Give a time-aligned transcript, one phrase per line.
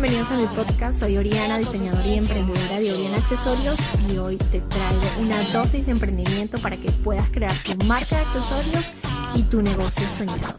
[0.00, 1.00] bienvenidos a mi podcast.
[1.00, 3.78] Soy Oriana, diseñadora y emprendedora de Oriana Accesorios
[4.10, 8.22] y hoy te traigo una dosis de emprendimiento para que puedas crear tu marca de
[8.22, 8.90] accesorios
[9.34, 10.54] y tu negocio soñado.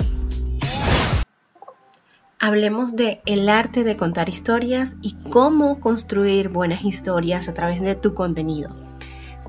[2.39, 7.95] Hablemos de el arte de contar historias y cómo construir buenas historias a través de
[7.95, 8.69] tu contenido.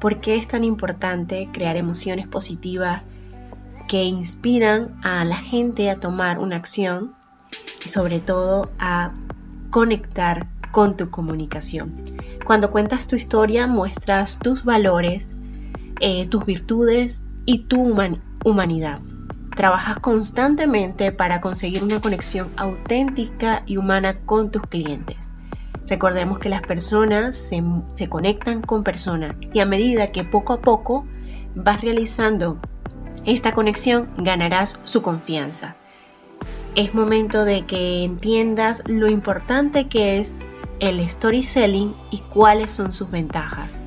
[0.01, 3.03] ¿Por qué es tan importante crear emociones positivas
[3.89, 7.15] que inspiran a la gente a tomar una acción
[7.85, 9.13] y sobre todo a
[9.73, 11.95] conectar con tu comunicación.
[12.47, 15.31] Cuando cuentas tu historia muestras tus valores,
[16.01, 17.81] eh, tus virtudes y tu
[18.45, 19.01] humanidad.
[19.57, 25.33] Trabajas constantemente para conseguir una conexión auténtica y humana con tus clientes.
[25.89, 27.63] Recordemos que las personas se,
[27.95, 31.07] se conectan con personas y a medida que poco a poco
[31.55, 32.61] vas realizando
[33.25, 35.77] esta conexión ganarás su confianza
[36.75, 40.39] es momento de que entiendas lo importante que es
[40.81, 43.81] el storytelling y cuáles son sus ventajas.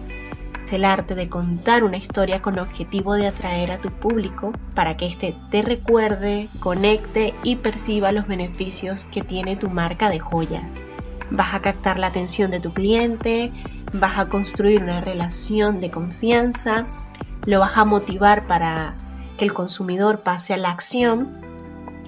[0.66, 4.98] Es el arte de contar una historia con objetivo de atraer a tu público para
[4.98, 10.72] que éste te recuerde, conecte y perciba los beneficios que tiene tu marca de joyas.
[11.32, 13.52] Vas a captar la atención de tu cliente,
[13.94, 16.86] vas a construir una relación de confianza,
[17.46, 18.96] lo vas a motivar para
[19.38, 21.46] que el consumidor pase a la acción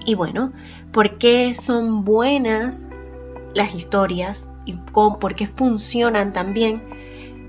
[0.04, 0.52] y bueno,
[0.92, 2.88] ¿por qué son buenas
[3.54, 6.82] las historias y por qué funcionan también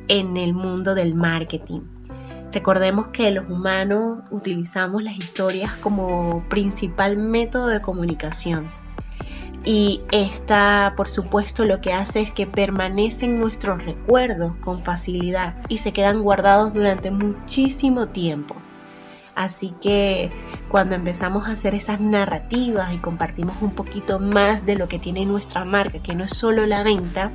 [0.07, 1.81] en el mundo del marketing?
[2.51, 8.71] Recordemos que los humanos utilizamos las historias como principal método de comunicación.
[9.65, 15.77] Y esta, por supuesto, lo que hace es que permanecen nuestros recuerdos con facilidad y
[15.77, 18.55] se quedan guardados durante muchísimo tiempo.
[19.39, 20.31] Así que
[20.67, 25.25] cuando empezamos a hacer esas narrativas y compartimos un poquito más de lo que tiene
[25.25, 27.31] nuestra marca, que no es solo la venta,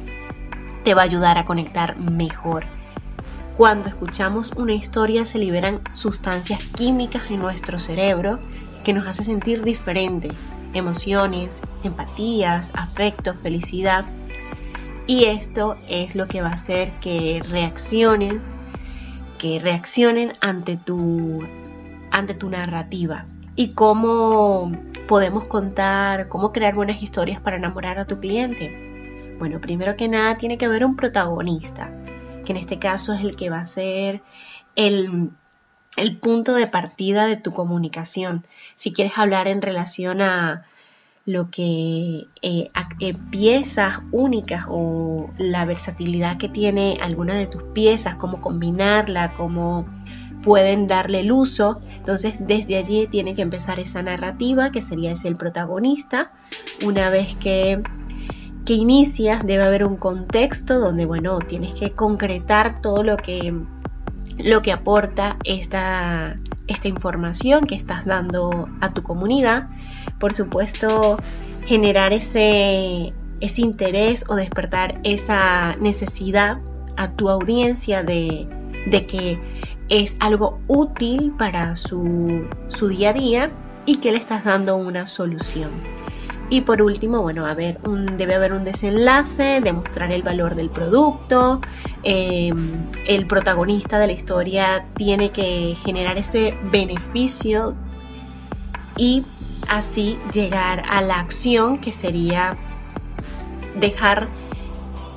[0.85, 2.67] te va a ayudar a conectar mejor.
[3.57, 8.39] Cuando escuchamos una historia se liberan sustancias químicas en nuestro cerebro
[8.85, 10.29] que nos hace sentir diferente,
[10.75, 14.05] emociones, empatías, afectos, felicidad.
[15.07, 18.43] Y esto es lo que va a hacer que reacciones,
[19.39, 21.41] que reaccionen ante tu
[22.15, 23.27] ante tu narrativa
[23.57, 24.71] y cómo
[25.09, 29.37] podemos contar, cómo crear buenas historias para enamorar a tu cliente.
[29.41, 31.91] Bueno, primero que nada tiene que haber un protagonista,
[32.45, 34.23] que en este caso es el que va a ser
[34.77, 35.33] el,
[36.21, 38.47] punto de partida de tu comunicación.
[38.77, 40.67] Si quieres hablar en relación a
[41.27, 42.69] lo que eh,
[43.01, 49.85] eh, piezas únicas o la versatilidad que tiene alguna de tus piezas, cómo combinarla, cómo
[50.45, 51.81] pueden darle el uso.
[51.97, 56.33] Entonces desde allí tiene que empezar esa narrativa que sería ese el protagonista.
[56.85, 57.83] Una vez que,
[58.65, 63.55] que inicias debe haber un contexto donde bueno tienes que concretar todo lo que,
[64.39, 69.69] lo que aporta esta, esta información que estás dando a tu comunidad.
[70.21, 71.17] Por supuesto
[71.65, 76.59] generar ese, ese interés o despertar esa necesidad
[76.97, 78.47] a tu audiencia de,
[78.87, 79.39] de que
[79.89, 82.47] es algo útil para su,
[82.89, 83.51] día a día
[83.87, 85.71] y que le estás dando una solución.
[86.51, 87.81] Y por último, bueno, a ver,
[88.17, 91.61] debe haber un desenlace, demostrar el valor del producto.
[92.03, 97.75] Em, el protagonista de la historia tiene que generar ese beneficio
[98.97, 99.25] y
[99.69, 102.57] así llegar a la acción que sería
[103.75, 104.29] dejar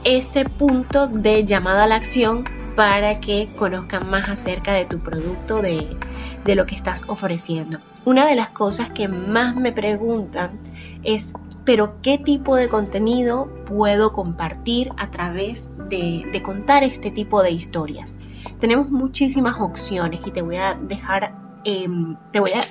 [0.04, 2.46] ese punto de llamada a la acción
[2.78, 5.98] para que conozcan más acerca de tu producto, de,
[6.46, 7.80] lo que estás ofreciendo.
[8.06, 10.60] Una de las cosas que más me preguntan
[11.04, 11.34] es,
[11.66, 18.16] pero ¿qué tipo de contenido puedo compartir a través de, contar este tipo de historias?
[18.60, 22.62] Tenemos muchísimas opciones y te voy a dejar, em, te voy a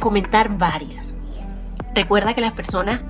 [0.00, 1.14] comentar varias.
[1.94, 3.02] Recuerda que las personas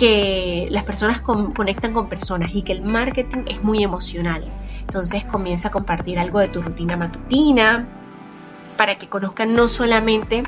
[0.00, 4.42] que las personas conectan con personas y que el marketing es muy emocional.
[4.80, 7.86] Entonces comienza a compartir algo de tu rutina matutina
[8.78, 10.42] para que conozcan no solamente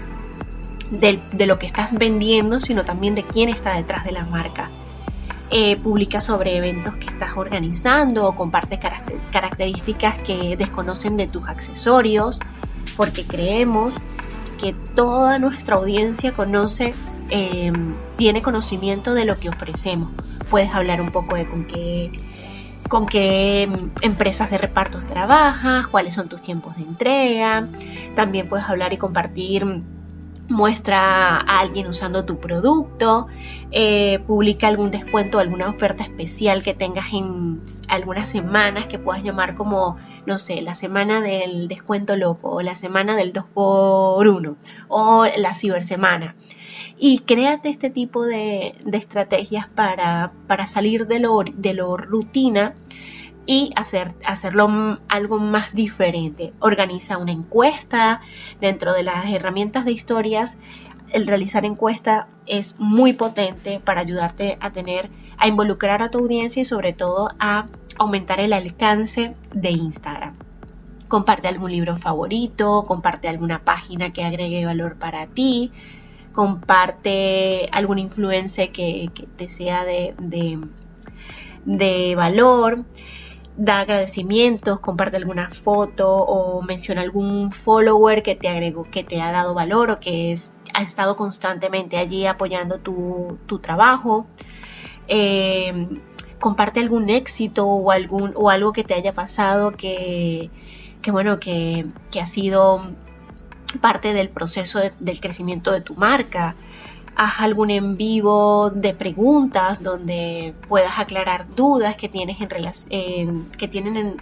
[0.90, 4.70] de, lo que estás vendiendo, sino también de quién está detrás de la marca.
[5.50, 8.80] Eh, publica sobre eventos que estás organizando o comparte
[9.30, 12.40] características que desconocen de tus accesorios,
[12.96, 13.96] porque creemos
[14.58, 16.94] que toda nuestra audiencia conoce,
[17.30, 20.10] em, tiene conocimiento de lo que ofrecemos.
[20.50, 22.12] Puedes hablar un poco de con qué
[22.88, 27.68] con qué mm, empresas de repartos trabajas, cuáles son tus tiempos de entrega.
[28.14, 29.82] También puedes hablar y compartir
[30.52, 33.26] muestra a alguien usando tu producto,
[33.70, 39.54] eh, publica algún descuento, alguna oferta especial que tengas en algunas semanas que puedas llamar
[39.54, 39.96] como,
[40.26, 44.56] no sé, la semana del descuento loco o la semana del 2x1
[44.88, 46.36] o la cibersemana.
[46.98, 52.74] Y créate este tipo de, estrategias para, para, salir de lo, de lo rutina
[53.46, 56.52] y hacer, hacerlo algo más diferente.
[56.60, 58.20] Organiza una encuesta
[58.60, 60.58] dentro de las herramientas de historias.
[61.10, 66.62] El realizar encuesta es muy potente para ayudarte a tener, a involucrar a tu audiencia
[66.62, 67.66] y sobre todo a
[67.98, 70.36] aumentar el alcance de Instagram.
[71.08, 75.70] Comparte algún libro favorito, comparte alguna página que agregue valor para ti,
[76.32, 80.58] comparte algún influencer que, te sea de, de,
[81.66, 82.86] de valor
[83.56, 89.30] da agradecimientos, comparte alguna foto o menciona algún follower que te agregó, que te ha
[89.30, 94.26] dado valor o que es, ha estado constantemente allí apoyando tu, trabajo.
[95.08, 96.00] Em,
[96.40, 100.50] comparte algún éxito o, algún, o algo que te haya pasado que,
[101.06, 101.86] bueno, que,
[102.20, 102.90] ha sido
[103.80, 106.56] parte del proceso del crecimiento de tu marca
[107.16, 113.68] haz algún en vivo de preguntas donde puedas aclarar dudas que tienes en, relación que
[113.68, 114.16] tienen en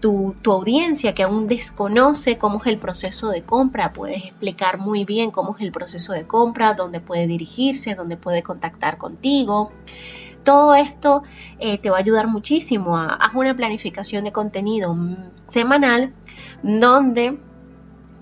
[0.00, 3.92] tu, tu, audiencia que aún desconoce cómo es el proceso de compra.
[3.92, 8.42] Puedes explicar muy bien cómo es el proceso de compra, dónde puede dirigirse, dónde puede
[8.42, 9.70] contactar contigo.
[10.42, 11.22] Todo esto
[11.60, 12.98] eh, te va a ayudar muchísimo.
[12.98, 14.96] A, haz una planificación de contenido
[15.46, 16.12] semanal
[16.64, 17.38] donde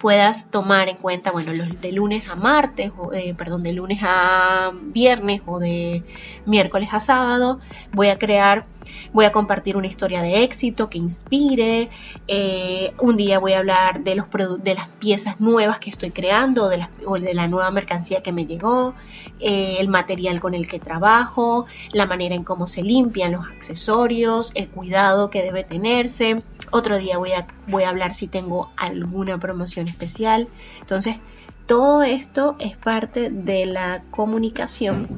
[0.00, 4.00] puedas tomar en cuenta, bueno, los de lunes a martes, o, eh, perdón, de lunes
[4.02, 6.02] a viernes o de
[6.46, 7.60] miércoles a sábado,
[7.92, 8.64] voy a crear,
[9.12, 11.90] voy a compartir una historia de éxito que inspire,
[12.28, 14.26] eh, un día voy a hablar de, los
[14.64, 18.46] de las piezas nuevas que estoy creando de o de la nueva mercancía que me
[18.46, 18.94] llegó,
[19.38, 24.50] eh, el material con el que trabajo, la manera en cómo se limpian los accesorios,
[24.54, 29.38] el cuidado que debe tenerse, otro día voy a, voy a hablar si tengo alguna
[29.38, 30.48] promoción especial.
[30.80, 31.16] Entonces,
[31.66, 35.08] todo esto es parte de la comunicación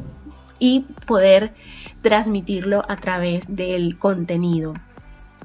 [0.58, 1.54] y poder
[2.02, 4.74] transmitirlo a través del contenido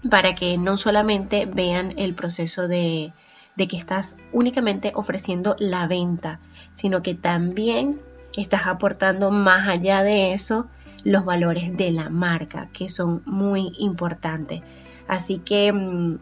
[0.09, 3.13] para que no solamente vean el proceso de,
[3.55, 6.39] de que estás únicamente ofreciendo la venta,
[6.73, 7.99] sino que también
[8.35, 10.67] estás aportando más allá de eso
[11.03, 14.61] los valores de la marca, que son muy importantes.
[15.07, 16.19] Así que mm,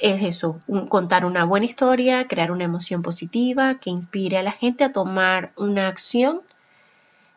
[0.00, 4.84] es eso, contar una buena historia, crear una emoción positiva que inspire a la gente
[4.84, 6.42] a tomar una acción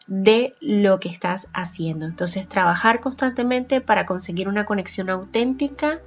[0.07, 2.05] de lo que estás haciendo.
[2.05, 5.99] Entonces, trabajar constantemente para conseguir una conexión auténtica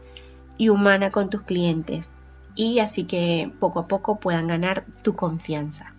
[0.59, 2.13] y humana con tus clientes
[2.55, 5.95] y así que poco a poco puedan ganar tu confianza.